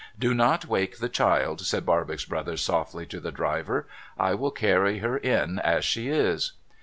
'Do 0.27 0.33
not 0.33 0.65
wake 0.65 0.97
the 0.97 1.09
child,' 1.09 1.61
said 1.61 1.85
Barbox 1.85 2.25
Brothers 2.25 2.61
softly 2.63 3.05
to 3.05 3.19
the 3.19 3.31
driver;' 3.31 3.85
I 4.29 4.33
will 4.33 4.49
carry 4.49 4.97
her 4.97 5.15
in 5.19 5.59
as 5.59 5.85
she 5.85 6.09
is.' 6.09 6.53